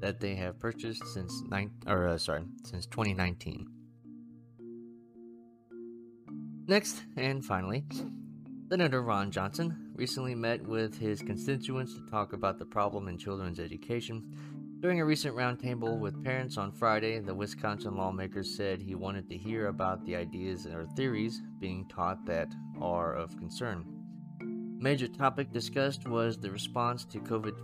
that 0.00 0.20
they 0.20 0.36
have 0.36 0.60
purchased 0.60 1.04
since 1.12 1.42
nine, 1.48 1.72
or 1.88 2.06
uh, 2.06 2.16
sorry, 2.16 2.44
since 2.64 2.86
2019. 2.86 3.66
Next 6.68 7.02
and 7.16 7.44
finally, 7.44 7.84
Senator 8.70 9.02
Ron 9.02 9.32
Johnson 9.32 9.90
recently 9.96 10.36
met 10.36 10.62
with 10.62 10.96
his 10.96 11.20
constituents 11.20 11.94
to 11.94 12.06
talk 12.08 12.32
about 12.32 12.60
the 12.60 12.64
problem 12.64 13.08
in 13.08 13.18
children's 13.18 13.58
education. 13.58 14.22
During 14.78 15.00
a 15.00 15.04
recent 15.04 15.34
roundtable 15.34 15.98
with 15.98 16.22
parents 16.22 16.56
on 16.56 16.70
Friday, 16.70 17.18
the 17.18 17.34
Wisconsin 17.34 17.96
lawmaker 17.96 18.44
said 18.44 18.80
he 18.80 18.94
wanted 18.94 19.28
to 19.30 19.36
hear 19.36 19.66
about 19.66 20.04
the 20.04 20.14
ideas 20.14 20.66
or 20.66 20.86
theories 20.94 21.42
being 21.58 21.88
taught 21.88 22.24
that 22.26 22.54
are 22.80 23.14
of 23.14 23.36
concern 23.36 24.01
major 24.82 25.06
topic 25.06 25.52
discussed 25.52 26.08
was 26.08 26.36
the 26.36 26.50
response 26.50 27.04
to 27.04 27.20
COVID 27.20 27.56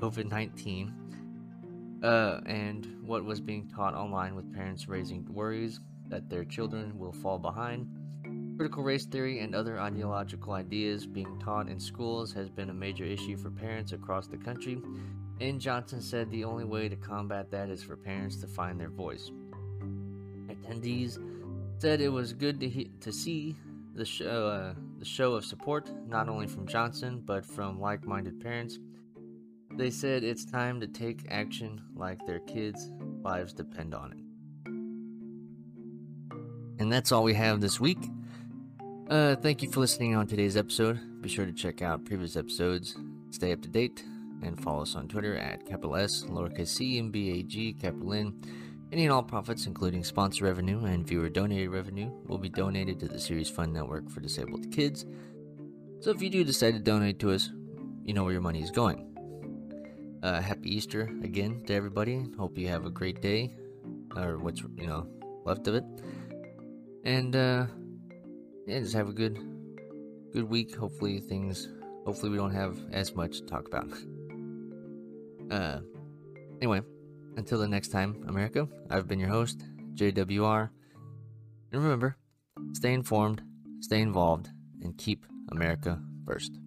COVID 0.00 0.30
19 0.30 2.00
uh, 2.02 2.40
and 2.46 2.88
what 3.02 3.24
was 3.26 3.42
being 3.42 3.68
taught 3.68 3.94
online 3.94 4.34
with 4.34 4.50
parents 4.54 4.88
raising 4.88 5.22
worries 5.30 5.80
that 6.08 6.30
their 6.30 6.44
children 6.44 6.98
will 6.98 7.12
fall 7.12 7.38
behind. 7.38 7.86
Critical 8.56 8.82
race 8.82 9.04
theory 9.04 9.40
and 9.40 9.54
other 9.54 9.78
ideological 9.78 10.54
ideas 10.54 11.06
being 11.06 11.38
taught 11.38 11.68
in 11.68 11.78
schools 11.78 12.32
has 12.32 12.48
been 12.48 12.70
a 12.70 12.74
major 12.74 13.04
issue 13.04 13.36
for 13.36 13.50
parents 13.50 13.92
across 13.92 14.26
the 14.26 14.38
country, 14.38 14.80
and 15.40 15.60
Johnson 15.60 16.00
said 16.00 16.30
the 16.30 16.44
only 16.44 16.64
way 16.64 16.88
to 16.88 16.96
combat 16.96 17.50
that 17.50 17.68
is 17.68 17.82
for 17.82 17.96
parents 17.96 18.36
to 18.36 18.46
find 18.46 18.80
their 18.80 18.88
voice. 18.88 19.30
Attendees 20.48 21.18
said 21.78 22.00
it 22.00 22.08
was 22.08 22.32
good 22.32 22.60
to, 22.60 22.68
he- 22.68 22.92
to 23.00 23.12
see 23.12 23.56
the 23.94 24.04
show, 24.04 24.48
uh, 24.48 24.74
the 25.04 25.10
show 25.10 25.34
of 25.34 25.44
support, 25.44 25.90
not 26.08 26.30
only 26.30 26.46
from 26.46 26.66
Johnson, 26.66 27.20
but 27.22 27.44
from 27.44 27.78
like 27.78 28.06
minded 28.06 28.40
parents. 28.40 28.78
They 29.76 29.90
said 29.90 30.24
it's 30.24 30.46
time 30.46 30.80
to 30.80 30.86
take 30.86 31.26
action 31.28 31.82
like 31.94 32.24
their 32.24 32.38
kids' 32.40 32.90
lives 33.22 33.52
depend 33.52 33.94
on 33.94 34.12
it. 34.12 34.18
And 36.80 36.90
that's 36.90 37.12
all 37.12 37.22
we 37.22 37.34
have 37.34 37.60
this 37.60 37.78
week. 37.78 37.98
Uh, 39.10 39.36
thank 39.36 39.60
you 39.62 39.70
for 39.70 39.80
listening 39.80 40.14
on 40.14 40.26
today's 40.26 40.56
episode. 40.56 40.98
Be 41.20 41.28
sure 41.28 41.44
to 41.44 41.52
check 41.52 41.82
out 41.82 42.06
previous 42.06 42.34
episodes, 42.34 42.96
stay 43.30 43.52
up 43.52 43.60
to 43.60 43.68
date, 43.68 44.02
and 44.42 44.58
follow 44.58 44.80
us 44.82 44.96
on 44.96 45.06
Twitter 45.06 45.36
at 45.36 45.66
capital 45.66 45.96
S, 45.96 46.24
lowercase 46.30 46.68
c, 46.68 46.98
and 46.98 47.12
B 47.12 47.40
A 47.40 47.42
G, 47.42 47.74
capital 47.74 48.14
N. 48.14 48.40
Any 48.94 49.06
and 49.06 49.12
all 49.12 49.24
profits, 49.24 49.66
including 49.66 50.04
sponsor 50.04 50.44
revenue 50.44 50.84
and 50.84 51.04
viewer 51.04 51.28
donated 51.28 51.70
revenue, 51.70 52.12
will 52.28 52.38
be 52.38 52.48
donated 52.48 53.00
to 53.00 53.08
the 53.08 53.18
Series 53.18 53.50
Fund 53.50 53.72
Network 53.72 54.08
for 54.08 54.20
Disabled 54.20 54.70
Kids. 54.70 55.04
So 55.98 56.12
if 56.12 56.22
you 56.22 56.30
do 56.30 56.44
decide 56.44 56.74
to 56.74 56.78
donate 56.78 57.18
to 57.18 57.32
us, 57.32 57.50
you 58.04 58.14
know 58.14 58.22
where 58.22 58.32
your 58.32 58.40
money 58.40 58.62
is 58.62 58.70
going. 58.70 59.10
Uh, 60.22 60.40
happy 60.40 60.76
Easter 60.76 61.10
again 61.24 61.64
to 61.66 61.74
everybody. 61.74 62.24
Hope 62.38 62.56
you 62.56 62.68
have 62.68 62.86
a 62.86 62.90
great 62.90 63.20
day, 63.20 63.52
or 64.14 64.38
what's 64.38 64.62
you 64.76 64.86
know 64.86 65.08
left 65.44 65.66
of 65.66 65.74
it, 65.74 65.84
and 67.02 67.34
uh, 67.34 67.66
yeah, 68.68 68.78
just 68.78 68.94
have 68.94 69.08
a 69.08 69.12
good 69.12 69.40
good 70.32 70.48
week. 70.48 70.72
Hopefully 70.76 71.18
things. 71.18 71.68
Hopefully 72.06 72.30
we 72.30 72.36
don't 72.38 72.54
have 72.54 72.78
as 72.92 73.12
much 73.16 73.40
to 73.40 73.46
talk 73.46 73.66
about. 73.66 73.88
Uh, 75.50 75.78
anyway. 76.62 76.80
Until 77.36 77.58
the 77.58 77.68
next 77.68 77.88
time, 77.88 78.24
America, 78.28 78.68
I've 78.90 79.08
been 79.08 79.20
your 79.20 79.28
host, 79.28 79.64
JWR. 79.94 80.70
And 81.72 81.82
remember, 81.82 82.16
stay 82.72 82.92
informed, 82.92 83.42
stay 83.80 84.00
involved, 84.00 84.50
and 84.82 84.96
keep 84.96 85.26
America 85.50 86.00
first. 86.24 86.58